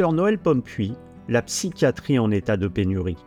[0.00, 0.94] docteur Noël Pompuy,
[1.28, 3.18] la psychiatrie en état de pénurie.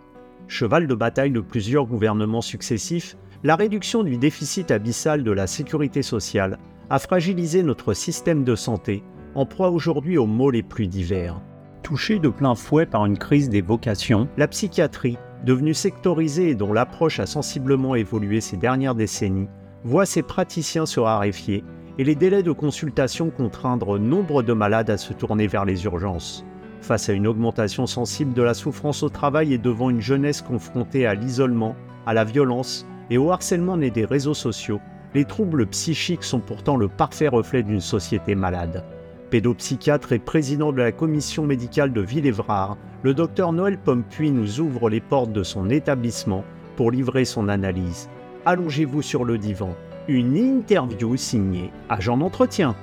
[0.47, 6.01] Cheval de bataille de plusieurs gouvernements successifs, la réduction du déficit abyssal de la sécurité
[6.01, 6.57] sociale
[6.89, 9.03] a fragilisé notre système de santé,
[9.35, 11.39] en proie aujourd'hui aux maux les plus divers.
[11.83, 16.73] Touchée de plein fouet par une crise des vocations, la psychiatrie, devenue sectorisée et dont
[16.73, 19.49] l'approche a sensiblement évolué ces dernières décennies,
[19.83, 21.63] voit ses praticiens se raréfier
[21.99, 26.43] et les délais de consultation contraindre nombre de malades à se tourner vers les urgences.
[26.83, 31.05] Face à une augmentation sensible de la souffrance au travail et devant une jeunesse confrontée
[31.05, 34.81] à l'isolement, à la violence et au harcèlement né des réseaux sociaux,
[35.13, 38.83] les troubles psychiques sont pourtant le parfait reflet d'une société malade.
[39.29, 44.89] Pédopsychiatre et président de la commission médicale de Villévrard, le docteur Noël Pompuy nous ouvre
[44.89, 46.43] les portes de son établissement
[46.75, 48.09] pour livrer son analyse.
[48.45, 49.73] Allongez-vous sur le divan
[50.09, 52.75] une interview signée Agent d'entretien.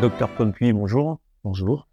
[0.00, 1.20] Docteur Pompuy, bonjour.
[1.44, 1.86] Bonjour.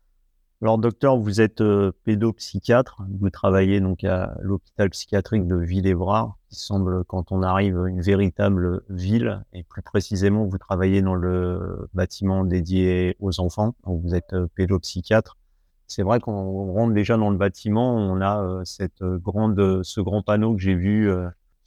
[0.62, 3.02] Alors, docteur, vous êtes euh, pédopsychiatre.
[3.20, 8.82] Vous travaillez donc à l'hôpital psychiatrique de Villévrard, qui semble, quand on arrive, une véritable
[8.90, 9.44] ville.
[9.52, 13.76] Et plus précisément, vous travaillez dans le bâtiment dédié aux enfants.
[13.84, 15.36] vous êtes euh, pédopsychiatre
[15.90, 20.22] c'est vrai qu'on rentre déjà dans le bâtiment, on a euh, cette grande, ce grand
[20.22, 21.10] panneau que j'ai vu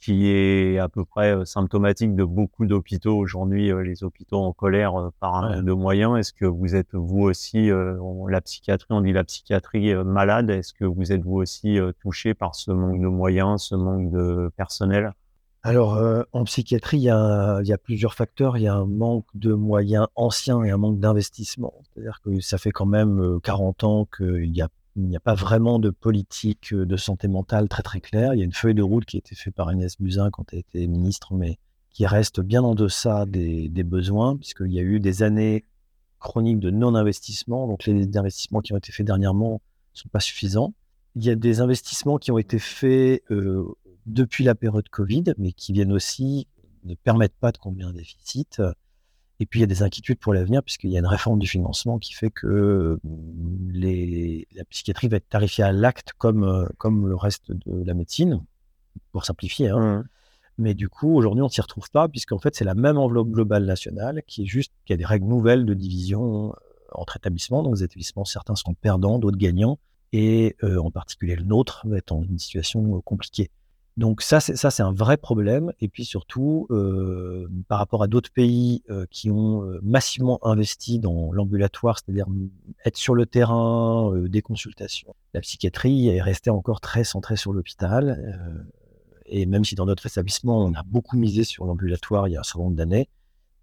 [0.01, 5.35] qui est à peu près symptomatique de beaucoup d'hôpitaux aujourd'hui, les hôpitaux en colère par
[5.35, 6.17] un manque de moyens.
[6.17, 7.69] Est-ce que vous êtes vous aussi,
[8.27, 12.55] la psychiatrie, on dit la psychiatrie malade, est-ce que vous êtes vous aussi touché par
[12.55, 15.13] ce manque de moyens, ce manque de personnel?
[15.63, 18.57] Alors, euh, en psychiatrie, il y, a, plusieurs facteurs.
[18.57, 21.73] Il y a un manque de moyens anciens et un manque d'investissement.
[21.83, 24.69] C'est-à-dire que ça fait quand même 40 euh, ans qu'il n'y a,
[25.15, 28.33] a, pas vraiment de politique de santé mentale très très claire.
[28.33, 30.53] Il y a une feuille de route qui a été faite par Inès Buzyn quand
[30.53, 31.57] elle était ministre, mais
[31.89, 35.65] qui reste bien en deçà des, des besoins, puisqu'il y a eu des années
[36.19, 37.67] chroniques de non-investissement.
[37.67, 39.61] Donc, les investissements qui ont été faits dernièrement
[39.93, 40.73] ne sont pas suffisants.
[41.15, 43.23] Il y a des investissements qui ont été faits
[44.05, 46.47] depuis la période Covid, mais qui viennent aussi
[46.83, 48.61] ne permettent pas de combler un déficit.
[49.41, 51.47] Et puis il y a des inquiétudes pour l'avenir, puisqu'il y a une réforme du
[51.47, 56.67] financement qui fait que mmh, les, la psychiatrie va être tarifiée à l'acte comme, euh,
[56.77, 58.43] comme le reste de la médecine,
[59.11, 59.69] pour simplifier.
[59.69, 60.01] Hein.
[60.01, 60.03] Mmh.
[60.59, 63.29] Mais du coup, aujourd'hui, on ne s'y retrouve pas, puisqu'en fait, c'est la même enveloppe
[63.29, 66.55] globale nationale qui est juste qu'il y a des règles nouvelles de division euh,
[66.91, 67.63] entre établissements.
[67.63, 69.79] Donc, les établissements, certains seront perdants, d'autres gagnants.
[70.13, 73.49] Et euh, en particulier, le nôtre va être dans une situation compliquée.
[73.97, 75.73] Donc ça, c'est ça, c'est un vrai problème.
[75.81, 80.99] Et puis surtout, euh, par rapport à d'autres pays euh, qui ont euh, massivement investi
[80.99, 82.25] dans l'ambulatoire, c'est-à-dire
[82.85, 88.63] être sur le terrain, des consultations, la psychiatrie est restée encore très centrée sur l'hôpital.
[89.25, 92.41] et même si dans notre établissement, on a beaucoup misé sur l'ambulatoire il y a
[92.41, 93.09] un certain nombre d'années,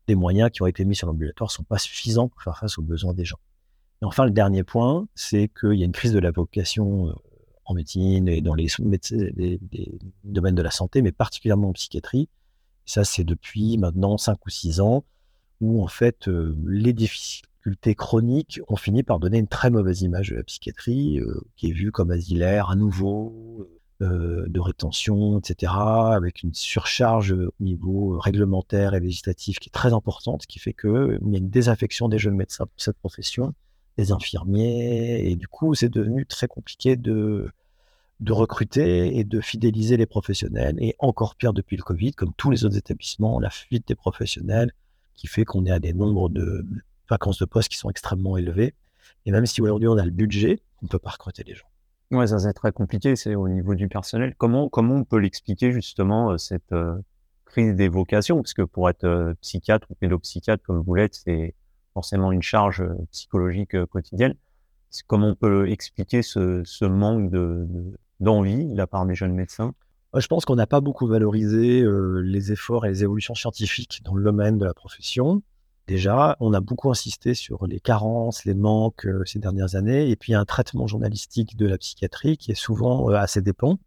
[0.08, 2.82] les moyens qui ont été mis sur l'ambulatoire sont pas suffisants pour faire face aux
[2.82, 3.38] besoins des gens.
[4.02, 7.14] Et enfin, le dernier point, c'est qu'il y a une crise de la vocation
[7.68, 8.68] en médecine et dans les,
[10.24, 12.28] domaines de la santé, mais particulièrement en psychiatrie.
[12.86, 15.04] Ça, c'est depuis maintenant 5 ou 6 ans,
[15.60, 20.30] où en fait, euh, les difficultés chroniques ont fini par donner une très mauvaise image
[20.30, 23.68] de la psychiatrie, euh, qui est vue comme asilaire à nouveau,
[24.00, 29.92] euh, de rétention, etc., avec une surcharge au niveau réglementaire et législatif qui est très
[29.92, 33.54] importante, ce qui fait qu'il y a une désaffection des jeunes médecins pour cette profession
[33.98, 35.28] des infirmiers.
[35.28, 37.50] Et du coup, c'est devenu très compliqué de,
[38.20, 40.76] de recruter et de fidéliser les professionnels.
[40.78, 44.72] Et encore pire depuis le Covid, comme tous les autres établissements, la fuite des professionnels
[45.16, 46.64] qui fait qu'on est à des nombres de
[47.10, 48.74] vacances de poste qui sont extrêmement élevés.
[49.26, 51.66] Et même si aujourd'hui on a le budget, on ne peut pas recruter les gens.
[52.10, 54.34] Ouais, ça c'est très compliqué, c'est au niveau du personnel.
[54.38, 56.96] Comment, comment on peut l'expliquer justement euh, cette euh,
[57.44, 58.36] crise des vocations?
[58.36, 61.54] Parce que pour être euh, psychiatre ou pédopsychiatre comme vous l'êtes, c'est
[61.98, 64.34] forcément une charge euh, psychologique euh, quotidienne.
[65.08, 67.28] Comment on peut expliquer ce, manque
[68.20, 69.74] d'envie de, la part des jeunes médecins
[70.14, 74.14] Je pense qu'on n'a pas beaucoup valorisé euh, les efforts et les évolutions scientifiques dans
[74.14, 75.42] le domaine de la profession.
[75.88, 80.34] Déjà, on a beaucoup insisté sur les carences, les manques ces dernières années, et puis
[80.34, 83.78] un traitement journalistique de la psychiatrie qui est souvent assez dépend.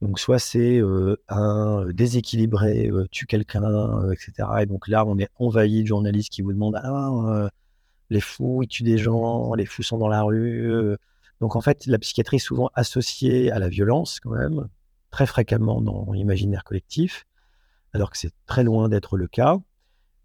[0.00, 0.80] Donc soit c'est
[1.28, 4.48] un déséquilibré tue quelqu'un, etc.
[4.62, 7.50] Et donc là, on est envahi de journalistes qui vous demandent ah,
[8.08, 10.96] les fous, ils tuent des gens, les fous sont dans la rue.
[11.40, 14.68] Donc en fait, la psychiatrie est souvent associée à la violence quand même,
[15.10, 17.24] très fréquemment dans l'imaginaire collectif,
[17.92, 19.58] alors que c'est très loin d'être le cas.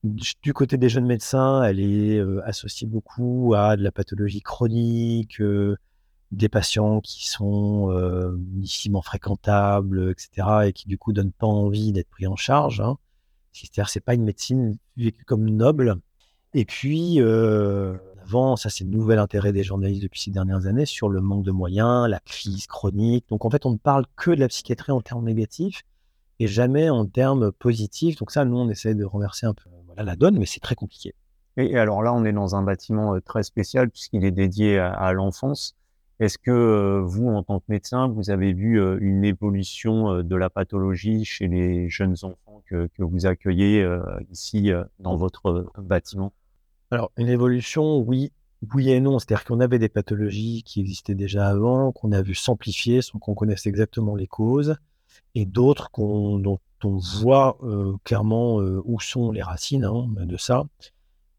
[0.04, 5.42] Du côté des jeunes médecins, elle est associée beaucoup à de la pathologie chronique,
[6.36, 7.92] des patients qui sont
[8.38, 12.82] difficilement fréquentables, etc., et qui du coup donnent pas envie d'être pris en charge.
[12.82, 12.98] Hein.
[13.54, 15.96] C'est-à-dire, c'est pas une médecine vécue comme noble.
[16.54, 20.86] Et puis, euh, avant, ça c'est le nouvel intérêt des journalistes depuis ces dernières années
[20.86, 23.26] sur le manque de moyens, la crise chronique.
[23.30, 25.84] Donc en fait, on ne parle que de la psychiatrie en termes négatifs
[26.40, 28.18] et jamais en termes positifs.
[28.18, 30.76] Donc ça, nous, on essaie de renverser un peu voilà, la donne, mais c'est très
[30.76, 31.14] compliqué.
[31.58, 35.76] Et alors là, on est dans un bâtiment très spécial puisqu'il est dédié à, l'enfance.
[36.19, 41.25] Est-ce que vous, en tant que médecin, vous avez vu une évolution de la pathologie
[41.25, 43.85] chez les jeunes enfants que, vous accueillez
[44.31, 46.31] ici dans votre bâtiment?
[46.91, 48.31] Alors, une évolution, oui,
[48.73, 49.19] oui et non.
[49.19, 53.35] C'est-à-dire qu'on avait des pathologies qui existaient déjà avant, qu'on a vu s'amplifier sans qu'on
[53.35, 54.77] connaisse exactement les causes,
[55.33, 57.57] et d'autres dont on voit
[58.06, 60.65] clairement où sont les racines hein, de ça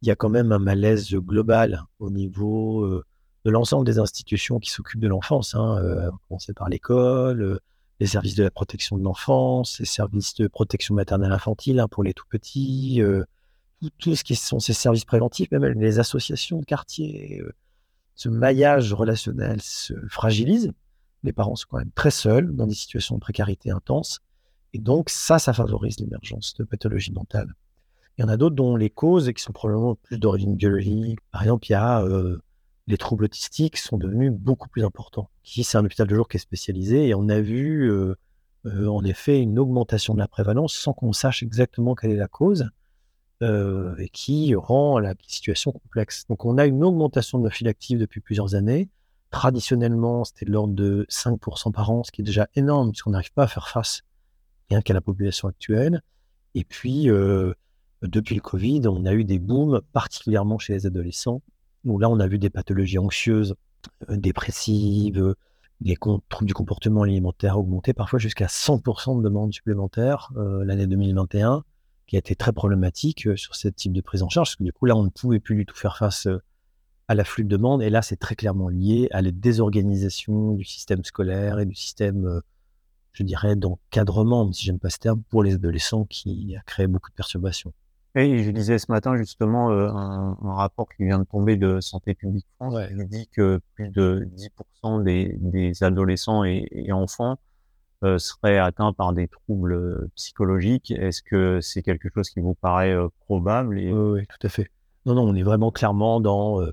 [0.02, 3.02] il y a quand même un malaise global au niveau
[3.46, 7.60] de l'ensemble des institutions qui s'occupent de l'enfance, hein, euh, commencer par l'école, euh,
[8.00, 12.02] les services de la protection de l'enfance, les services de protection maternelle infantile hein, pour
[12.02, 13.00] les tout petits,
[13.98, 17.40] tout, ce qui sont ces services préventifs, même les associations de quartier.
[18.16, 20.72] ce maillage relationnel se fragilise.
[21.22, 24.20] Les parents sont quand même très seuls dans des situations de précarité intense.
[24.72, 27.54] Et donc, ça, ça favorise l'émergence de pathologies mentales.
[28.18, 31.42] Il y en a d'autres dont les causes, qui sont probablement plus d'origine biologique, par
[31.42, 32.38] exemple, il y a euh,
[32.86, 35.28] les troubles autistiques sont devenus beaucoup plus importants.
[35.44, 38.14] Ici, c'est un hôpital de jour qui est spécialisé et on a vu euh,
[38.66, 42.28] euh, en effet une augmentation de la prévalence sans qu'on sache exactement quelle est la
[42.28, 42.70] cause
[43.42, 46.24] et qui rend la situation complexe.
[46.26, 48.88] Donc on a une augmentation de la file active depuis plusieurs années.
[49.30, 53.34] Traditionnellement, c'était de l'ordre de 5% par an, ce qui est déjà énorme puisqu'on n'arrive
[53.34, 54.04] pas à faire face
[54.70, 56.00] rien qu'à la population actuelle.
[56.54, 57.10] Et puis,
[58.00, 61.42] depuis le Covid, on a eu des booms, particulièrement chez les adolescents,
[61.86, 63.54] là, on a vu des pathologies anxieuses,
[64.10, 65.34] euh, dépressives,
[65.80, 71.64] des troubles du comportement alimentaire augmenter, parfois jusqu'à 100% de demandes supplémentaires euh, l'année 2021,
[72.06, 74.64] qui a été très problématique euh, sur ce type de prise en charge, parce que
[74.64, 76.28] du coup, là, on ne pouvait plus du tout faire face
[77.08, 81.04] à l'afflux de demandes, et là, c'est très clairement lié à la désorganisation du système
[81.04, 82.42] scolaire et du système
[83.16, 87.08] je dirais, d'encadrement, si j'aime pas ce terme, pour les adolescents qui a créé beaucoup
[87.08, 87.72] de perturbations.
[88.18, 92.14] Et je disais ce matin justement euh, un, rapport qui vient de tomber de Santé
[92.14, 94.26] publique France qui dit que plus de
[94.82, 97.36] 10% des, adolescents et, enfants
[98.04, 100.92] euh, seraient atteints par des troubles euh, psychologiques.
[100.92, 102.96] Est-ce que c'est quelque chose qui vous paraît
[103.26, 104.70] probable oui, tout à fait.
[105.04, 106.66] Non, non, on est vraiment clairement dans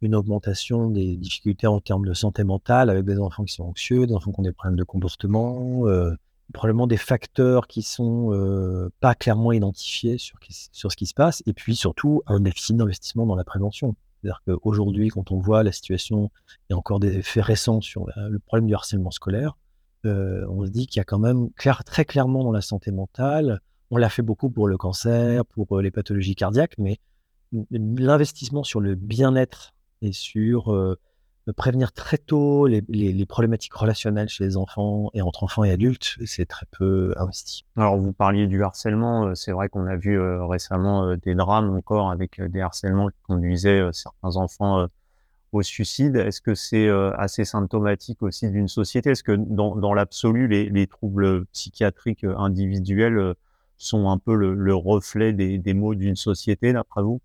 [0.00, 4.06] une augmentation des difficultés en termes de santé mentale avec des enfants qui sont anxieux,
[4.06, 5.84] des enfants qui ont des problèmes de comportement
[6.52, 10.38] probablement des facteurs qui sont euh, pas clairement identifiés sur,
[10.72, 13.96] ce qui se passe, et puis surtout un déficit d'investissement dans la prévention.
[14.22, 16.30] C'est-à-dire qu'aujourd'hui, quand on voit la situation,
[16.70, 19.56] a encore des effets récents sur le problème du harcèlement scolaire,
[20.06, 23.60] euh, on se dit qu'il y a quand même très clairement dans la santé mentale,
[23.90, 26.98] on l'a fait beaucoup pour le cancer, pour euh, les pathologies cardiaques, mais
[27.70, 30.96] l'investissement sur le bien-être et sur
[31.56, 36.46] prévenir très tôt les, problématiques relationnelles chez les enfants et entre enfants et adultes, c'est
[36.46, 37.64] très peu investi.
[37.76, 41.34] Alors vous parliez du harcèlement, euh, c'est vrai qu'on a vu euh, récemment euh, des
[41.34, 44.86] drames encore avec des harcèlements qui conduisaient certains enfants
[45.52, 46.16] au suicide.
[46.16, 49.10] Est-ce que c'est assez symptomatique aussi d'une société?
[49.10, 53.34] Est-ce que dans, l'absolu, les, troubles psychiatriques individuels
[53.80, 57.20] sont un peu le, reflet des, maux d'une société, d'après vous?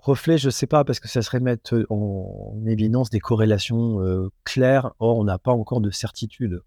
[0.00, 4.28] Reflet, je ne sais pas, parce que ça serait mettre en, évidence des corrélations euh,
[4.44, 4.92] claires.
[5.00, 6.62] Or, on n'a pas encore de certitude.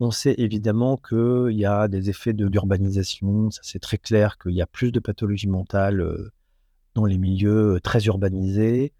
[0.00, 3.50] On sait évidemment qu'il y a des effets d'urbanisation.
[3.50, 6.32] Ça, c'est très clair qu'il y a plus de pathologies mentales euh,
[6.94, 8.92] dans les milieux euh, très urbanisés.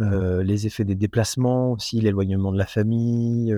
[0.00, 3.54] les effets des déplacements aussi, l'éloignement de la famille,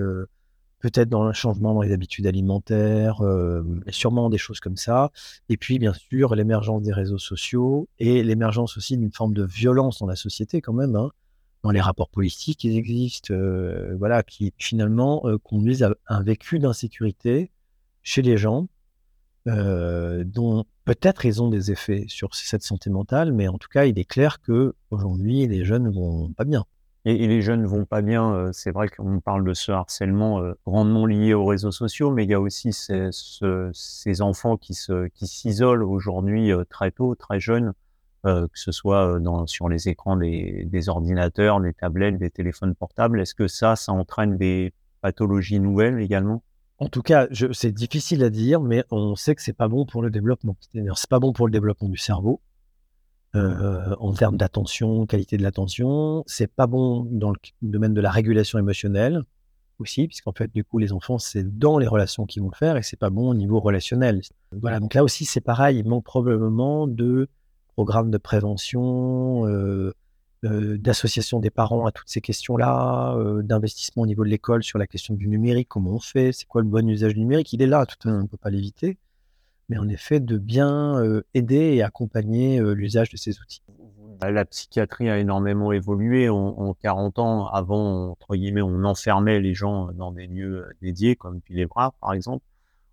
[0.84, 5.12] peut-être dans le changement dans les habitudes alimentaires, euh, sûrement des choses comme ça.
[5.48, 10.00] Et puis, bien sûr, l'émergence des réseaux sociaux et l'émergence aussi d'une forme de violence
[10.00, 11.10] dans la société quand même, hein,
[11.62, 16.58] dans les rapports politiques qui existent, euh, voilà, qui finalement euh, conduisent à un vécu
[16.58, 17.50] d'insécurité
[18.02, 18.68] chez les gens,
[19.46, 23.98] dont peut-être ils ont des effets sur cette santé mentale, mais en tout cas, il
[23.98, 26.66] est clair que aujourd'hui, les jeunes ne vont pas bien.
[27.06, 28.32] Et, les jeunes ne vont pas bien.
[28.34, 32.24] Euh, c'est vrai qu'on parle de ce harcèlement euh, grandement lié aux réseaux sociaux, mais
[32.24, 37.74] il y a aussi ces, enfants qui s'isolent aujourd'hui euh, très tôt, très jeunes,
[38.24, 43.20] que ce soit sur les écrans des, des, ordinateurs, des tablettes, des téléphones portables.
[43.20, 46.42] Est-ce que ça, ça entraîne des pathologies nouvelles également?
[46.78, 50.00] En tout cas, c'est difficile à dire, mais on sait que c'est pas bon pour
[50.00, 50.56] le développement.
[50.72, 52.40] C'est pas bon pour le développement du cerveau.
[53.34, 56.22] Euh, en termes d'attention, qualité de l'attention.
[56.26, 59.22] C'est pas bon dans le domaine de la régulation émotionnelle.
[59.80, 62.76] aussi, puisqu'en fait, du coup, les enfants, c'est dans les relations qu'ils vont le faire
[62.76, 64.20] et c'est pas bon au niveau relationnel.
[64.52, 67.28] Voilà, donc là aussi, c'est pareil, il manque probablement de
[67.74, 69.92] programmes de prévention, euh,
[70.44, 74.86] euh, d'association des parents à toutes ces questions-là, d'investissement au niveau de l'école sur la
[74.86, 77.66] question du numérique, comment on fait, c'est quoi le bon usage du numérique, il est
[77.66, 78.96] là, tout on ne peut pas l'éviter,
[79.68, 81.02] mais en effet, de bien
[81.34, 83.62] aider et accompagner l'usage de ces outils.
[84.20, 86.28] Bah, la psychiatrie a énormément évolué.
[86.28, 91.40] En, 40 ans, avant, entre guillemets, on enfermait les gens dans des lieux dédiés, comme
[91.40, 92.44] Pilevra, par exemple.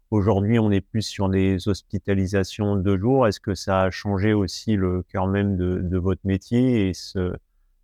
[0.09, 3.27] Aujourd'hui, on est plus sur des hospitalisations de jour.
[3.27, 7.33] Est-ce que ça a changé aussi le cœur même de, votre métier et ce,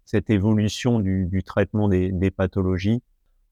[0.03, 3.01] cette évolution du, traitement des, pathologies?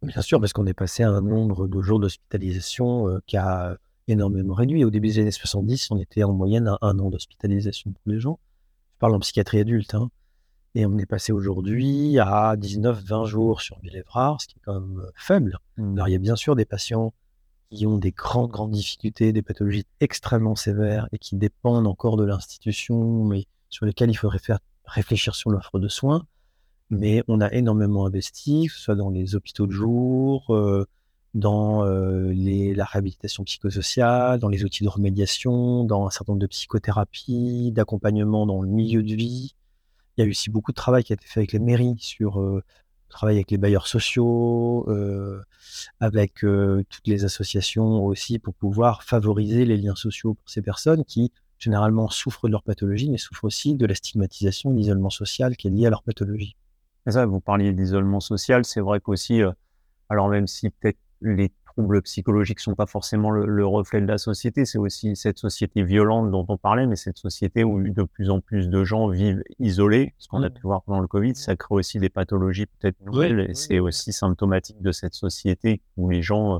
[0.01, 3.77] Bien sûr, parce qu'on est passé à un nombre de jours d'hospitalisation euh, qui a
[4.07, 4.83] énormément réduit.
[4.83, 8.19] Au début des années 70, on était en moyenne à un an d'hospitalisation pour les
[8.19, 8.39] gens
[8.99, 9.93] parle en psychiatrie adulte.
[9.93, 10.09] Hein.
[10.73, 14.99] Et on est passé aujourd'hui à 19-20 jours sur Villévrard, ce qui est quand même
[14.99, 15.59] euh, faible.
[15.77, 15.93] Mmh.
[15.93, 17.13] Alors, il y a bien sûr des patients
[17.71, 22.25] qui ont des grandes, grandes difficultés, des pathologies extrêmement sévères et qui dépendent encore de
[22.25, 26.25] l'institution, mais sur lesquels il faudrait faire réfléchir sur l'offre de soins.
[26.89, 30.85] Mais on a énormément investi, que ce soit dans les hôpitaux de jour, euh,
[31.35, 36.47] dans euh, la réhabilitation psychosociale, dans les outils de remédiation, dans un certain nombre de
[36.47, 39.53] psychothérapies, d'accompagnement dans le milieu de vie.
[40.17, 42.39] Il y a aussi beaucoup de travail qui a été fait avec les mairies sur
[42.39, 42.63] euh,
[43.09, 45.41] travail avec les bailleurs sociaux, euh,
[45.99, 51.31] avec toutes les associations aussi pour pouvoir favoriser les liens sociaux pour ces personnes qui
[51.57, 55.67] généralement souffrent de leur pathologie, mais souffrent aussi de la stigmatisation, de l'isolement social qui
[55.67, 56.55] est lié à leur pathologie.
[57.07, 59.41] ça, vous parliez d'isolement social, c'est vrai qu'aussi,
[60.09, 64.65] alors même si peut-être les troubles psychologiques sont pas forcément le, reflet de la société,
[64.65, 68.39] c'est aussi cette société violente dont on parlait, mais cette société où de plus en
[68.39, 70.53] plus de gens vivent isolés, ce qu'on a mmh.
[70.53, 74.81] pu voir pendant le Covid, ça crée aussi des pathologies peut-être nouvelles, c'est aussi symptomatique
[74.81, 76.59] de cette société où les gens euh,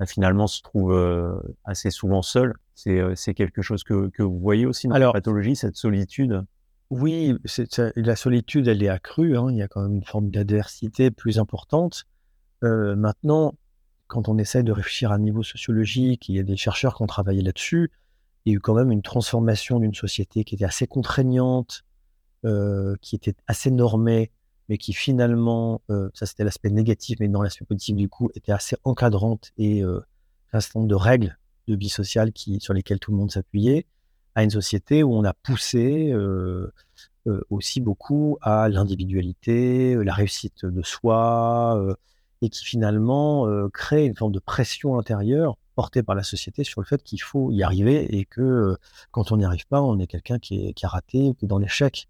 [0.00, 2.54] bah, finalement se trouvent euh, assez souvent seuls.
[2.74, 6.44] C'est euh, quelque chose que, que, vous voyez aussi dans la pathologie, cette solitude?
[6.90, 7.36] Oui,
[7.96, 11.38] la solitude, elle est accrue, hein, il y a quand même une forme d'adversité plus
[11.38, 12.06] importante.
[12.62, 13.54] maintenant,
[14.08, 17.02] quand on essaie de réfléchir à un niveau sociologique, il y a des chercheurs qui
[17.02, 17.92] ont travaillé là-dessus,
[18.44, 21.84] il y a eu quand même une transformation d'une société qui était assez contraignante,
[22.44, 24.30] euh, qui était assez normée,
[24.68, 28.52] mais qui finalement, euh, ça c'était l'aspect négatif, mais dans l'aspect positif du coup, était
[28.52, 30.00] assez encadrante et euh,
[30.52, 33.86] un certain nombre de règles de vie sociale sur lesquelles tout le monde s'appuyait,
[34.34, 36.14] à une société où on a poussé
[37.50, 41.96] aussi beaucoup à l'individualité, la réussite de soi,
[42.42, 46.80] et qui finalement euh, crée une forme de pression intérieure portée par la société sur
[46.80, 48.76] le fait qu'il faut y arriver et que euh,
[49.10, 52.08] quand on n'y arrive pas, on est quelqu'un qui, a raté qui est dans l'échec.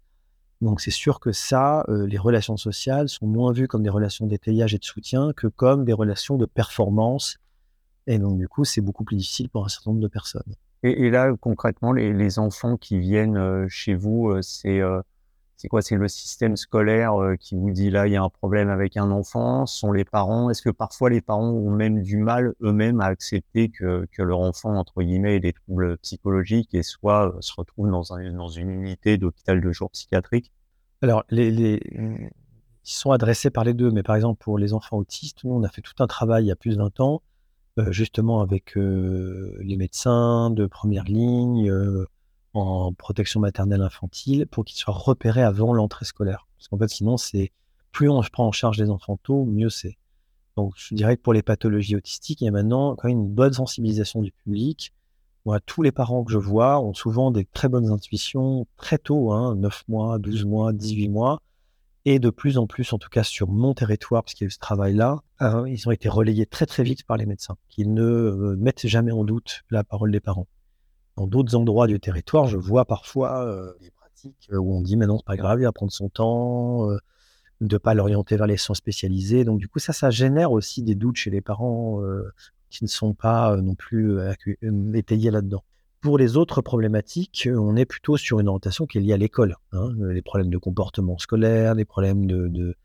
[0.61, 4.27] Donc c'est sûr que ça, euh, les relations sociales sont moins vues comme des relations
[4.27, 7.37] d'étayage et de soutien que comme des relations de performance.
[8.07, 10.55] Et donc du coup, c'est beaucoup plus difficile pour un certain nombre de personnes.
[10.81, 14.79] Et, là, concrètement, les, enfants qui viennent chez vous, c'est
[15.59, 18.29] c'est quoi C'est le système scolaire euh, qui vous dit là, il y a un
[18.29, 19.65] problème avec un enfant?
[19.65, 20.49] Sont les parents?
[20.49, 24.77] Est-ce que parfois les parents ont même du mal eux-mêmes à accepter que, leur enfant,
[24.77, 28.69] entre guillemets, ait des troubles psychologiques et soit euh, se retrouve dans, un, dans une
[28.69, 30.53] unité d'hôpital de jour psychiatrique?
[31.01, 31.79] Alors, ils
[32.85, 35.69] sont adressés par les deux, mais par exemple, pour les enfants autistes, nous, on a
[35.69, 37.21] fait tout un travail il y a plus d'un temps,
[37.79, 41.69] euh, justement avec les médecins de première ligne
[42.53, 46.47] en protection maternelle infantile pour qu'ils soient repérés avant l'entrée scolaire.
[46.57, 47.51] Parce qu'en fait, sinon, c'est
[47.91, 49.97] plus on prend en charge les enfants tôt, mieux c'est.
[50.57, 53.29] Donc, je dirais que pour les pathologies autistiques, il y a maintenant quand même une
[53.29, 54.93] bonne sensibilisation du public.
[55.45, 59.31] Moi, tous les parents que je vois ont souvent des très bonnes intuitions très tôt,
[59.31, 61.39] hein, 9 mois, 12 mois, 18 mois.
[62.05, 64.49] Et de plus en plus, en tout cas sur mon territoire, parce qu'il y a
[64.49, 67.87] eu ce travail-là, hein, ils ont été relayés très très vite par les médecins, qui
[67.87, 70.47] ne euh, mettent jamais en doute la parole des parents
[71.27, 75.07] d'autres endroits du territoire, je vois parfois euh, des pratiques euh, où on dit mais
[75.07, 76.97] non, c'est pas grave, il va prendre son temps, euh,
[77.61, 79.43] de pas l'orienter vers les soins spécialisés.
[79.43, 82.01] Donc du coup, ça, ça génère aussi des doutes chez les parents
[82.69, 84.17] qui ne sont pas non plus
[84.93, 85.63] étayés là-dedans.
[85.99, 89.57] Pour les autres problématiques, on est plutôt sur une orientation qui est liée à l'école.
[89.73, 92.75] Hein, les problèmes de comportement scolaire, les problèmes de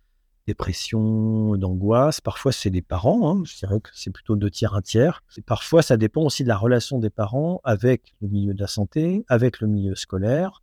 [0.46, 2.20] dépression, d'angoisse.
[2.20, 3.30] Parfois, c'est des parents.
[3.30, 3.42] Hein.
[3.44, 5.22] Je dirais que c'est plutôt deux tiers, un tiers.
[5.36, 8.66] Et parfois, ça dépend aussi de la relation des parents avec le milieu de la
[8.66, 10.62] santé, avec le milieu scolaire.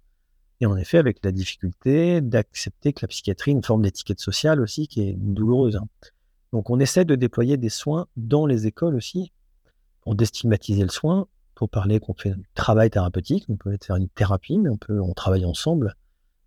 [0.59, 4.61] Et en effet, avec la difficulté d'accepter que la psychiatrie est une forme d'étiquette sociale
[4.61, 5.75] aussi qui est douloureuse.
[5.75, 5.87] Hein.
[6.53, 9.31] Donc, on essaie de déployer des soins dans les écoles aussi
[10.01, 13.45] pour déstigmatiser le soin, pour parler qu'on fait un travail thérapeutique.
[13.49, 15.95] On peut faire une thérapie, mais on peut, on travaille ensemble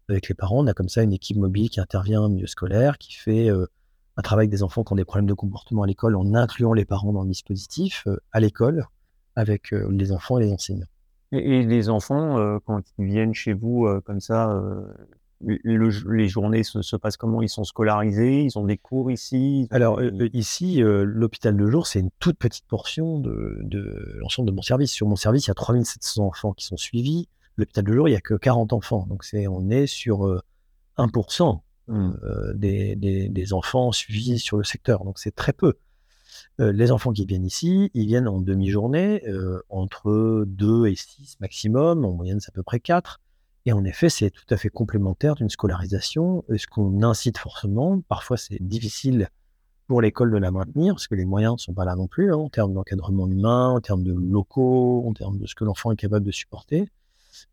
[0.08, 0.62] avec les parents.
[0.62, 3.66] On a comme ça une équipe mobile qui intervient au milieu scolaire, qui fait euh,
[4.16, 6.84] un travail des enfants qui ont des problèmes de comportement à l'école en incluant les
[6.84, 8.86] parents dans le dispositif à l'école
[9.36, 10.86] avec les enfants et les enseignants.
[11.32, 14.62] Et, les enfants, quand ils viennent chez vous comme ça,
[15.40, 17.42] les journées se, passent comment?
[17.42, 20.00] Ils sont scolarisés Ils ont des cours ici Alors
[20.32, 24.92] ici, l'hôpital de jour, c'est une toute petite portion de, l'ensemble de mon service.
[24.92, 27.28] Sur mon service, il y a 3700 enfants qui sont suivis.
[27.56, 29.06] L'hôpital de jour, il n'y a que 40 enfants.
[29.08, 30.42] Donc c'est, on est sur
[30.98, 32.10] 1% mmh.
[32.54, 35.04] des, des, enfants suivis sur le secteur.
[35.04, 35.74] Donc c'est très peu.
[36.58, 39.22] les enfants qui viennent ici, ils viennent en demi-journée,
[39.68, 42.04] entre 2 et 6 maximum.
[42.04, 43.20] En moyenne, c'est à peu près 4.
[43.66, 48.00] Et en effet, c'est tout à fait complémentaire d'une scolarisation, ce qu'on incite forcément.
[48.08, 49.30] Parfois, c'est difficile
[49.86, 52.32] pour l'école de la maintenir, parce que les moyens ne sont pas là non plus,
[52.32, 55.92] hein, en termes d'encadrement humain, en termes de locaux, en termes de ce que l'enfant
[55.92, 56.88] est capable de supporter.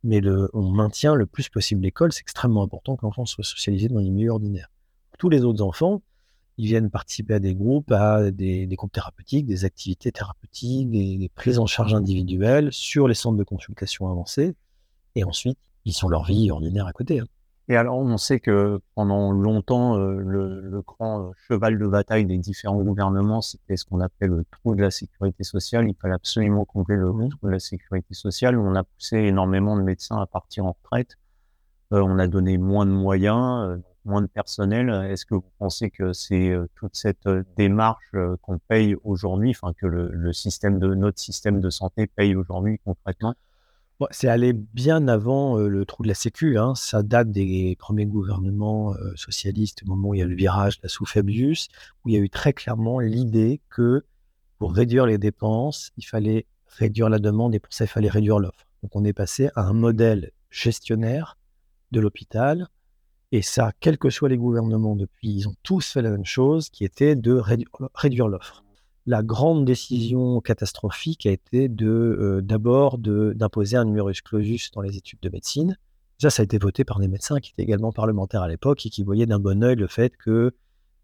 [0.04, 0.22] Mais
[0.54, 2.12] on maintient le plus possible l'école.
[2.12, 4.70] C'est extrêmement important que l'enfant soit socialisé dans les milieux ordinaires.
[5.18, 6.02] tous les autres enfants,
[6.58, 11.30] ils viennent participer à des groupes, à des, groupes thérapeutiques, des activités thérapeutiques, des, des
[11.30, 14.56] prises en charge individuelles sur les centres de consultation avancés.
[15.16, 17.20] Et ensuite, ils sont leur vie ordinaire à côté.
[17.20, 17.28] Hein.
[17.72, 22.38] Et alors, on sait que pendant longtemps, euh, le, grand euh, cheval de bataille des
[22.38, 25.88] différents gouvernements, c'était ce qu'on appelait le trou de la sécurité sociale.
[25.88, 28.58] Il fallait absolument combler le trou de la sécurité sociale.
[28.60, 31.18] On a poussé énormément de médecins à partir en retraite.
[31.94, 34.90] Euh, on a donné moins de moyens, moins de personnel.
[35.10, 38.12] Est-ce que vous pensez que c'est toute cette démarche
[38.42, 42.82] qu'on paye aujourd'hui, enfin que le, le, système de notre système de santé paye aujourd'hui
[42.84, 43.34] concrètement?
[44.12, 46.58] C'est allé bien avant le trou de la Sécu.
[46.58, 46.74] Hein.
[46.76, 50.90] Ça date des premiers gouvernements socialistes, au moment où il y a le virage la
[50.90, 51.68] sous Fabius,
[52.04, 54.04] où il y a eu très clairement l'idée que
[54.58, 58.40] pour réduire les dépenses, il fallait réduire la demande et pour ça, il fallait réduire
[58.40, 58.68] l'offre.
[58.84, 61.38] Donc, on est passé à un modèle gestionnaire
[61.92, 62.68] de l'hôpital.
[63.32, 66.70] Et ça, quels que soient les gouvernements depuis, ils ont tous fait la même chose,
[66.70, 67.42] qui était de
[67.94, 68.64] réduire l'offre
[69.06, 75.20] la grande décision catastrophique a été euh, d'abord d'imposer un numerus clausus dans les études
[75.22, 75.78] de médecine.
[76.20, 78.90] Ça, ça a été voté par des médecins qui étaient également parlementaires à l'époque et
[78.90, 80.54] qui voyaient d'un bon oeil le fait que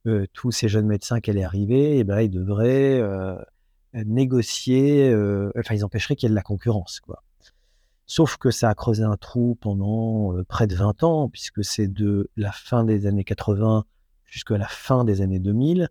[0.05, 3.35] euh, tous ces jeunes médecins qui allaient arriver, eh ben, ils devraient euh,
[3.93, 5.07] négocier,
[5.57, 6.99] enfin, ils empêcheraient qu'il y ait de la concurrence.
[6.99, 7.23] Quoi.
[8.05, 12.29] Sauf que ça a creusé un trou pendant près de 20 ans, puisque c'est de
[12.37, 13.85] la fin des années 80
[14.25, 15.89] jusqu'à la fin des années 2000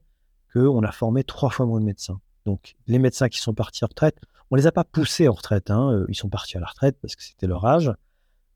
[0.60, 2.20] on a formé trois fois moins de médecins.
[2.46, 4.18] Donc, les médecins qui sont partis en retraite,
[4.50, 5.70] on les a pas poussés en retraite.
[5.70, 7.92] Hein, euh, ils sont partis à la retraite parce que c'était leur âge.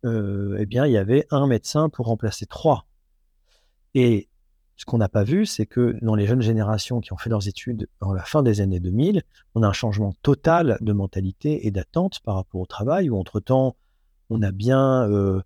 [0.05, 2.87] Euh, eh bien, il y avait un médecin pour remplacer trois.
[3.95, 4.29] Et
[4.77, 7.49] ce qu'on n'a pas vu, c'est que dans les jeunes générations qui ont fait leurs
[7.49, 9.23] études dans la fin des années 2000,
[9.55, 13.77] on a un changement total de mentalité et d'attente par rapport au travail, où entre-temps,
[14.31, 15.09] on a bien...
[15.11, 15.43] Euh,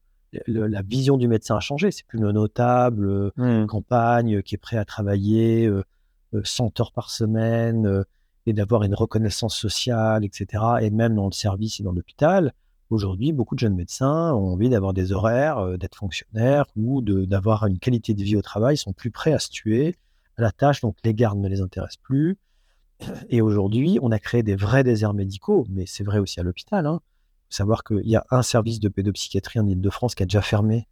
[0.48, 1.92] la vision du médecin a changé.
[1.92, 3.66] C'est plus le notable, mmh.
[3.66, 5.70] campagne, qui est prêt à travailler
[6.42, 8.04] 100 heures par semaine euh,
[8.46, 10.62] et d'avoir une reconnaissance sociale, etc.
[10.80, 12.52] Et même dans le service et dans l'hôpital,
[12.90, 17.66] aujourd'hui, beaucoup de jeunes médecins ont envie d'avoir des horaires, euh, d'être fonctionnaires ou d'avoir
[17.66, 19.96] une qualité de vie au travail, sont plus prêts à se tuer
[20.36, 22.38] à la tâche, donc les gardes ne les intéressent plus.
[23.28, 26.86] Et aujourd'hui, on a créé des vrais déserts médicaux, mais c'est vrai aussi à l'hôpital.
[26.86, 27.00] Hein.
[27.50, 30.86] Savoir qu'il y a un service de pédopsychiatrie en Ile-de-France qui a déjà fermé,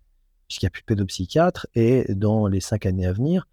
[0.48, 3.46] puisqu'il n'y a plus de pédopsychiatre, et dans les cinq années à venir,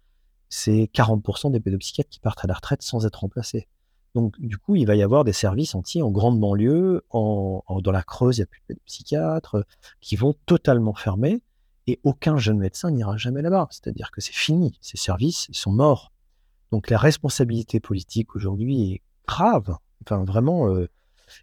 [0.50, 3.68] c'est 40% des pédopsychiatres qui partent à la retraite sans être remplacés.
[4.14, 7.92] Donc, du coup, il va y avoir des services entiers en grande banlieue, en, dans
[7.92, 9.62] la Creuse, il n'y a plus de pédopsychiatres, euh,
[10.00, 11.40] qui vont totalement fermer
[11.86, 13.68] et aucun jeune médecin n'ira jamais là-bas.
[13.70, 16.12] C'est-à-dire que c'est fini, ces services sont morts.
[16.72, 19.76] Donc, la responsabilité politique aujourd'hui est grave.
[20.02, 20.68] Enfin, vraiment.
[20.68, 20.88] Euh,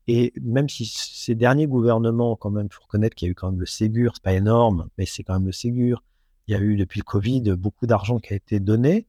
[0.07, 3.35] et même si ces derniers gouvernements, quand même, il faut reconnaître qu'il y a eu
[3.35, 6.03] quand même le Ségur, c'est pas énorme, mais c'est quand même le Ségur
[6.47, 9.05] il y a eu depuis le Covid beaucoup d'argent qui a été donné.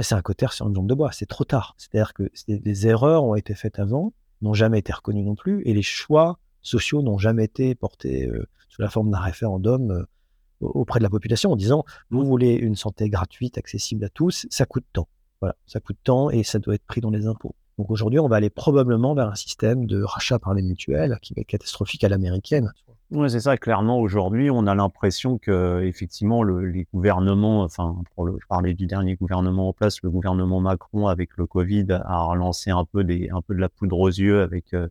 [0.00, 1.74] C'est un côté sur une jambe de bois, c'est trop tard.
[1.76, 5.74] C'est-à-dire que des erreurs ont été faites avant, n'ont jamais été reconnues non plus, et
[5.74, 10.04] les choix sociaux n'ont jamais été portés euh, sous la forme d'un référendum euh,
[10.60, 14.66] auprès de la population en disant vous voulez une santé gratuite, accessible à tous, ça
[14.66, 15.08] coûte tant.
[15.40, 17.54] Voilà, ça coûte tant et ça doit être pris dans les impôts.
[17.78, 21.34] Donc aujourd'hui, on va aller probablement vers un système de rachat par les mutuelles qui
[21.34, 22.72] va être catastrophique à l'américaine.
[23.12, 23.56] Oui, c'est ça.
[23.56, 28.86] Clairement, aujourd'hui, on a l'impression que, effectivement, les gouvernements, enfin, pour le, je parlais du
[28.86, 33.28] dernier gouvernement en place, le gouvernement Macron, avec le Covid, a relancé un peu, des,
[33.30, 34.88] un peu de la poudre aux yeux avec euh,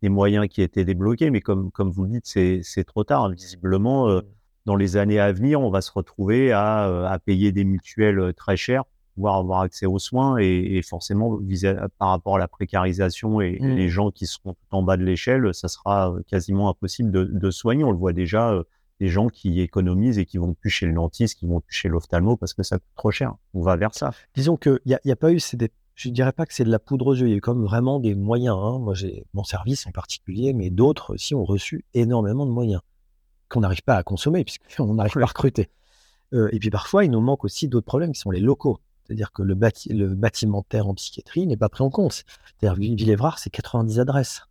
[0.00, 1.30] des moyens qui étaient débloqués.
[1.30, 3.28] Mais comme, comme vous le dites, c'est trop tard.
[3.30, 4.22] Visiblement, euh,
[4.64, 8.32] dans les années à venir, on va se retrouver à, euh, à payer des mutuelles
[8.34, 8.84] très chères
[9.20, 11.38] pouvoir avoir accès aux soins et, forcément
[11.98, 13.88] par rapport à la précarisation et, les mmh.
[13.88, 17.84] gens qui seront tout en bas de l'échelle, ça sera quasiment impossible de, soigner.
[17.84, 18.54] On le voit déjà,
[18.98, 21.88] des gens qui économisent et qui vont plus chez le dentiste, qui vont plus chez
[21.88, 23.34] l'ophtalmo parce que ça coûte trop cher.
[23.52, 24.12] On va vers ça.
[24.34, 26.64] Disons qu'il n'y a, y a pas eu, des, je ne dirais pas que c'est
[26.64, 28.56] de la poudre aux yeux, il y a eu comme vraiment des moyens.
[28.58, 28.78] Hein.
[28.78, 32.80] Moi, j'ai mon service en particulier, mais d'autres aussi ont reçu énormément de moyens
[33.50, 35.68] qu'on n'arrive pas à consommer puisqu'on n'arrive pas à recruter.
[36.32, 38.80] Euh, et puis parfois, il nous manque aussi d'autres problèmes qui sont les locaux.
[39.04, 39.58] C'est-à-dire que le,
[39.90, 42.24] le, bâtimentaire en psychiatrie n'est pas pris en compte.
[42.60, 44.42] C'est-à-dire Villévrard, c'est 90 adresses.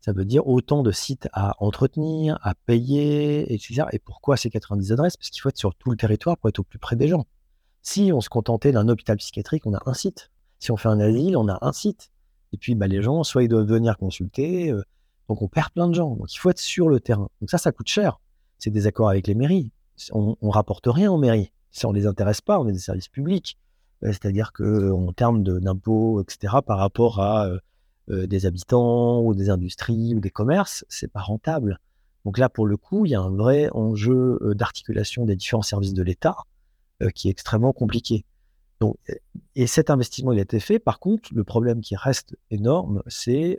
[0.00, 3.84] Ça veut dire autant de sites à entretenir, à payer, etc.
[3.92, 5.16] Et pourquoi ces 90 adresses?
[5.16, 7.24] Parce qu'il faut être sur tout le territoire pour être au plus près des gens.
[7.80, 10.30] Si on se contentait d'un hôpital psychiatrique, on a un site.
[10.58, 12.10] Si on fait un asile, on a un site.
[12.52, 14.82] Et puis bah, les gens, soit ils doivent venir consulter, euh,
[15.28, 16.16] donc on perd plein de gens.
[16.16, 17.28] Donc il faut être sur le terrain.
[17.40, 18.20] Donc ça, ça coûte cher.
[18.58, 19.70] C'est des accords avec les mairies.
[20.12, 21.50] On, on rapporte rien aux mairies.
[21.70, 23.58] Si on les intéresse pas, on est des services publics.
[24.04, 27.48] Euh, c'est-à-dire que en termes d'impôts, etc., par rapport à
[28.08, 31.80] des habitants ou des industries ou des commerces, c'est pas rentable.
[32.26, 35.94] Donc là, pour le coup, il y a un vrai enjeu d'articulation des différents services
[35.94, 36.36] de l'État
[37.14, 38.26] qui est extrêmement compliqué.
[38.80, 38.98] Donc,
[39.54, 40.78] et cet investissement, il a été fait.
[40.78, 43.56] Par contre, le problème qui reste énorme, c'est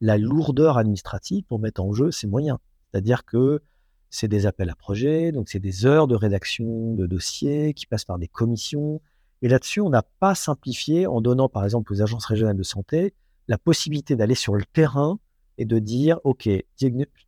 [0.00, 2.58] la lourdeur administrative pour mettre en jeu ces moyens.
[2.90, 3.60] C'est-à-dire que
[4.08, 8.04] c'est des appels à projets, donc c'est des heures de rédaction de dossiers qui passent
[8.04, 9.00] par des commissions.
[9.42, 13.14] Et là-dessus, on n'a pas simplifié en donnant, par exemple, aux agences régionales de santé
[13.50, 15.18] la possibilité d'aller sur le terrain
[15.58, 16.48] et de dire, OK,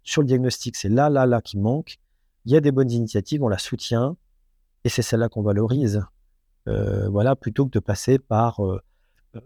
[0.05, 1.99] sur le diagnostic, c'est là, là, là qui manque.
[2.45, 4.17] Il y a des bonnes initiatives, on la soutient
[4.85, 6.05] et c'est celle-là qu'on valorise.
[6.69, 8.81] Euh, voilà, plutôt que de passer par, euh,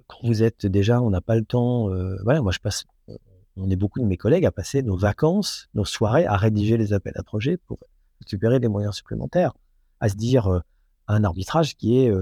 [0.07, 1.91] quand vous êtes déjà, on n'a pas le temps.
[1.91, 2.85] Euh, voilà, moi je passe,
[3.57, 6.93] on est beaucoup de mes collègues à passer nos vacances, nos soirées à rédiger les
[6.93, 7.79] appels à projets pour
[8.21, 9.55] récupérer des moyens supplémentaires,
[10.01, 10.63] à se dire
[11.09, 12.13] un arbitrage qui est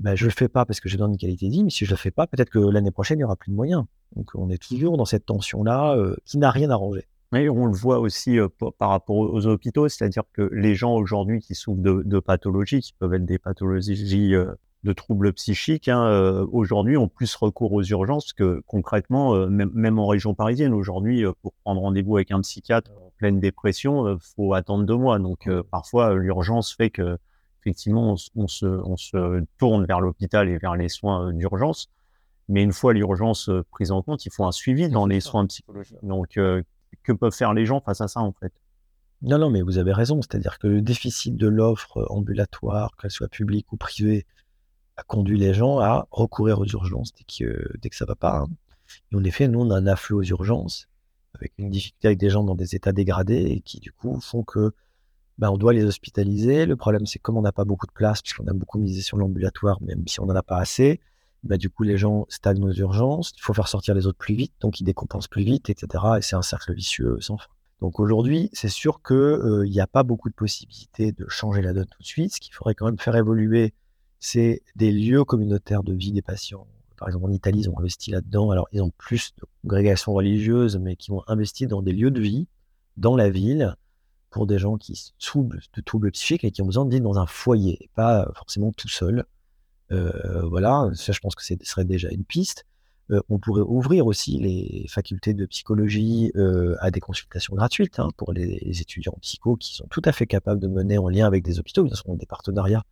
[0.00, 1.70] ben, je ne le fais pas parce que j'ai besoin d'une qualité de vie, mais
[1.70, 3.56] si je ne le fais pas, peut-être que l'année prochaine, il n'y aura plus de
[3.56, 3.84] moyens.
[4.16, 7.06] Donc on est toujours dans cette tension-là euh, qui n'a rien arrangé.
[7.32, 11.40] Oui, on le voit aussi euh, par rapport aux hôpitaux, c'est-à-dire que les gens aujourd'hui
[11.40, 14.52] qui souffrent de, pathologies, qui peuvent être des pathologies euh,
[14.84, 20.34] de troubles psychiques, hein, aujourd'hui ont plus recours aux urgences que concrètement, même, en région
[20.34, 24.96] parisienne, aujourd'hui, pour prendre rendez-vous avec un psychiatre en pleine dépression, il faut attendre deux
[24.96, 25.18] mois.
[25.18, 27.18] Donc parfois, l'urgence fait que
[27.60, 31.88] effectivement, on, se, on se tourne vers l'hôpital et vers les soins d'urgence.
[32.48, 35.46] Mais une fois l'urgence euh, prise en compte, il faut un suivi dans les soins
[35.46, 35.98] psychologiques.
[36.02, 36.62] Donc, euh,
[37.04, 38.52] que peuvent faire les gens face à ça, en fait?
[39.22, 40.20] Non, non, mais vous avez raison.
[40.22, 44.26] C'est-à-dire que le déficit de l'offre ambulatoire, qu'elle soit publique ou privée,
[44.96, 48.40] a conduit les gens à recourir aux urgences dès que, dès que ça va pas.
[48.40, 48.48] Hein.
[49.12, 50.88] Et en effet, nous, on a un afflux aux urgences,
[51.34, 54.42] avec une difficulté avec des gens dans des états dégradés, et qui, du coup, font
[54.42, 54.72] que
[55.40, 56.66] ben, on doit les hospitaliser.
[56.66, 59.16] Le problème, c'est comme on n'a pas beaucoup de place, puisqu'on a beaucoup misé sur
[59.16, 61.00] l'ambulatoire, même si on n'en a pas assez,
[61.44, 64.34] bah, du coup, les gens stagnent aux urgences, il faut faire sortir les autres plus
[64.34, 66.04] vite, donc ils décompensent plus vite, etc.
[66.18, 67.48] Et c'est un cercle vicieux sans fin.
[67.80, 71.72] Donc aujourd'hui, c'est sûr qu'il euh, n'y a pas beaucoup de possibilités de changer la
[71.72, 72.34] donne tout de suite.
[72.34, 73.72] Ce qu'il faudrait quand même faire évoluer,
[74.18, 76.66] c'est des lieux communautaires de vie des patients.
[76.98, 78.50] Par exemple, en Italie, ils ont investi là-dedans.
[78.50, 82.20] Alors, ils ont plus de congrégations religieuses, mais qui ont investi dans des lieux de
[82.20, 82.46] vie,
[82.98, 83.74] dans la ville,
[84.30, 87.18] pour des gens qui souffrent de troubles psychiques et qui ont besoin de vivre dans
[87.18, 89.24] un foyer, pas forcément tout seul.
[89.92, 92.64] Euh, voilà, ça, je pense que ce serait déjà une piste.
[93.10, 98.08] Euh, on pourrait ouvrir aussi les facultés de psychologie euh, à des consultations gratuites hein,
[98.16, 101.42] pour les, étudiants psycho qui sont tout à fait capables de mener en lien avec
[101.42, 102.84] des hôpitaux, bien sûr, des partenariats,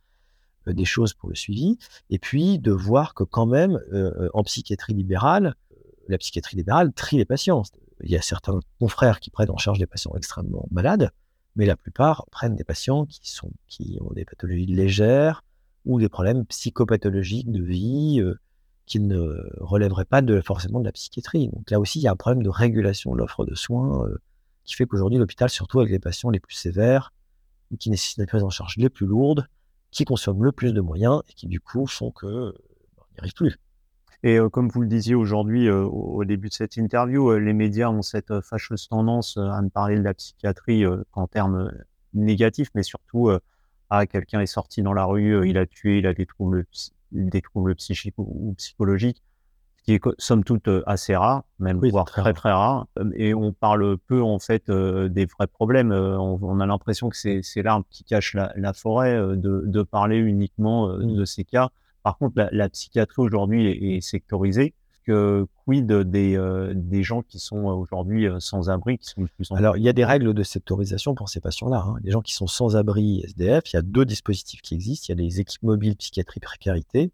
[0.67, 1.77] des choses pour le suivi,
[2.09, 3.79] et puis de voir que quand même,
[4.33, 5.55] en psychiatrie libérale,
[6.09, 7.63] la psychiatrie libérale trie les patients.
[8.03, 11.11] Il y a certains confrères qui prennent en charge des patients extrêmement malades,
[11.55, 15.43] mais la plupart prennent des patients qui, sont, qui ont des pathologies légères,
[15.85, 18.39] ou des problèmes psychopathologiques de vie euh,
[18.85, 21.47] qui ne relèveraient pas forcément de la psychiatrie.
[21.49, 24.17] Donc là aussi, il y a un problème de régulation de l'offre de soins euh,
[24.63, 27.13] qui fait qu'aujourd'hui, l'hôpital, surtout avec les patients les plus sévères,
[27.79, 29.47] qui nécessitent des prises en charge les plus lourdes,
[29.91, 32.53] qui consomment le plus de moyens et qui du coup font que euh,
[33.13, 33.59] n'y arrive plus.
[34.23, 38.41] Et comme vous le disiez aujourd'hui au début de cette interview, les médias ont cette
[38.41, 41.71] fâcheuse tendance à ne parler de la psychiatrie qu'en termes
[42.13, 43.29] négatifs, mais surtout
[43.89, 46.65] ah, quelqu'un est sorti dans la rue, euh, il a tué, il a des troubles,
[47.11, 49.23] des troubles psychiques ou, psychologiques,
[49.77, 52.85] ce qui est somme toute euh, assez rare, même voire très, très rare.
[53.15, 55.91] Et on parle peu en fait euh, des vrais problèmes.
[55.91, 61.15] On, a l'impression que c'est l'arbre qui cache la, forêt, de, de, parler uniquement mmh.
[61.15, 61.71] de ces cas.
[62.03, 64.73] Par contre, la, la psychiatrie aujourd'hui est, est sectorisée
[65.65, 69.77] quid des, euh, des gens qui sont aujourd'hui euh, sans abri, qui sont plus Alors,
[69.77, 71.83] il y a des règles de sectorisation pour ces patients-là.
[71.87, 71.95] Hein.
[72.03, 75.05] Les gens qui sont sans abri SDF, il y a deux dispositifs qui existent.
[75.09, 77.11] Il y a les équipes mobiles psychiatrie précarité,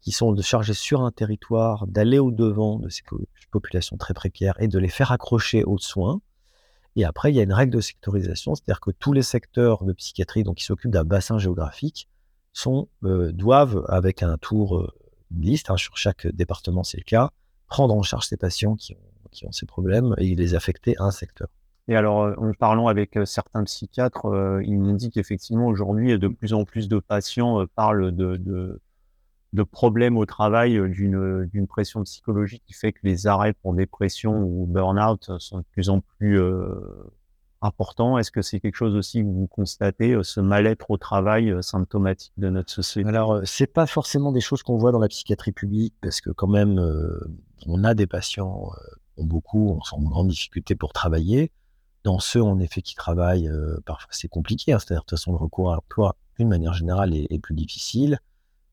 [0.00, 3.02] qui sont de charger sur un territoire, d'aller au-devant de ces
[3.50, 6.20] populations très précaires et de les faire accrocher aux soins.
[6.96, 9.94] Et après, il y a une règle de sectorisation, c'est-à-dire que tous les secteurs de
[9.94, 12.08] psychiatrie donc, qui s'occupent d'un bassin géographique
[13.04, 14.88] euh, doivent, avec un tour euh,
[15.36, 17.30] liste, hein, sur chaque département c'est le cas,
[17.66, 21.48] prendre en charge ces patients qui ont, ces problèmes et les affecter à un secteur.
[21.88, 24.26] Et alors, euh, en parlant avec certains psychiatres,
[24.62, 28.80] ils m'ont dit qu'effectivement, aujourd'hui, de plus en plus de patients parlent de,
[29.70, 35.38] problèmes au travail, d'une pression psychologique qui fait que les arrêts pour dépression ou burn-out
[35.38, 36.38] sont de plus en plus
[37.62, 42.32] important Est-ce que c'est quelque chose aussi que vous constatez, ce mal-être au travail symptomatique
[42.36, 43.08] de notre société?
[43.08, 46.48] Alors, c'est pas forcément des choses qu'on voit dans la psychiatrie publique, parce que quand
[46.48, 46.80] même,
[47.66, 48.70] on a des patients,
[49.16, 51.52] ont beaucoup, on sont en grande difficulté pour travailler.
[52.04, 53.50] Dans ceux, en effet, qui travaillent,
[53.86, 54.72] parfois c'est compliqué.
[54.72, 58.18] Hein, c'est-à-dire, de toute façon, le recours à l'emploi, d'une manière générale, est, plus difficile.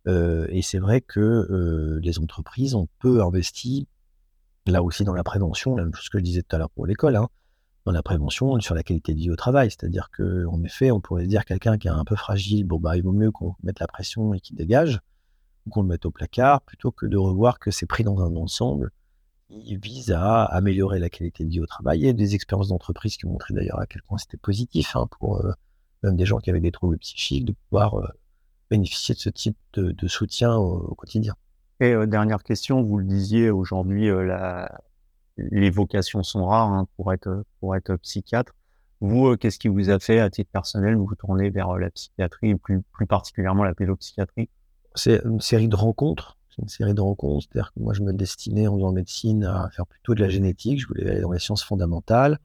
[0.07, 3.87] et c'est vrai que les entreprises ont peu investi,
[4.65, 7.15] là aussi, dans la prévention, même chose que je disais tout à l'heure pour l'école,
[7.15, 7.29] hein,
[7.85, 9.69] dans la prévention sur la qualité de vie au travail.
[9.71, 13.03] C'est-à-dire qu'en effet, on pourrait dire quelqu'un qui est un peu fragile, bon, bah, il
[13.03, 14.99] vaut mieux qu'on mette la pression et qu'il dégage,
[15.65, 18.35] ou qu'on le mette au placard, plutôt que de revoir que c'est pris dans un
[18.35, 18.91] ensemble
[19.49, 21.99] qui vise à améliorer la qualité de vie au travail.
[21.99, 24.95] Il y a des expériences d'entreprise qui ont montré d'ailleurs à quel point c'était positif
[24.95, 25.51] hein, pour euh,
[26.03, 28.07] même des gens qui avaient des troubles psychiques de pouvoir euh,
[28.69, 31.33] bénéficier de ce type de, soutien au, quotidien.
[31.79, 34.81] Et euh, dernière question, vous le disiez aujourd'hui, la,
[35.51, 38.53] les vocations sont rares hein, pour, être, pour être psychiatre.
[39.01, 41.89] Vous, euh, qu'est-ce qui vous a fait à titre personnel vous tourner vers euh, la
[41.89, 44.49] psychiatrie plus, plus particulièrement la pédopsychiatrie?
[44.95, 46.37] C'est une série de rencontres.
[46.61, 47.47] Une série de rencontres.
[47.49, 50.81] C'est-à-dire que moi, je me destinais en faisant médecine à faire plutôt de la génétique.
[50.81, 52.37] Je voulais aller dans les sciences fondamentales.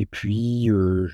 [0.00, 1.08] Et puis, euh,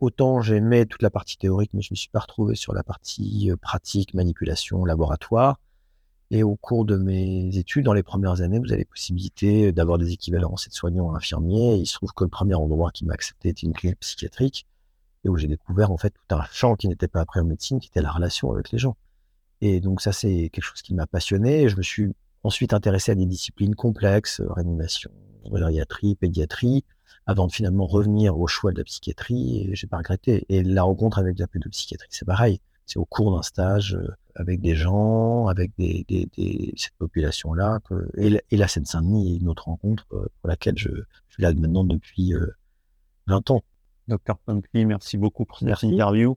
[0.00, 3.50] autant j'aimais toute la partie théorique, mais je me suis pas retrouvé sur la partie
[3.62, 5.58] pratique, manipulation, laboratoire.
[6.30, 10.12] Et au cours de mes études, dans les premières années, vous avez possibilité d'avoir des
[10.12, 11.76] équivalences de soignants infirmiers.
[11.76, 14.66] il se trouve que le premier endroit qui m'a accepté était une clinique psychiatrique
[15.24, 17.80] et où j'ai découvert en fait tout un champ qui n'était pas appris en médecine,
[17.80, 18.96] qui était la relation avec les gens.
[19.60, 21.68] Et donc ça, c'est quelque chose qui m'a passionné.
[21.68, 25.10] je me suis ensuite intéressé à des disciplines complexes, euh, réanimation,
[25.52, 26.84] gériatrie, pédiatrie,
[27.26, 29.60] avant de finalement revenir au choix de la psychiatrie.
[29.60, 30.44] Et j'ai pas regretté.
[30.48, 32.60] Et la rencontre avec la pédopsychiatrie, c'est pareil.
[32.86, 37.80] C'est au cours d'un stage euh, avec des gens, avec des, des, des cette population-là.
[38.16, 40.90] Et, et, la Seine-Saint-Denis est une autre rencontre euh, pour laquelle je,
[41.28, 42.32] suis là maintenant depuis
[43.26, 43.62] 20 euh, ans.
[44.08, 46.36] Docteur Pumpy, merci beaucoup pour cette interview.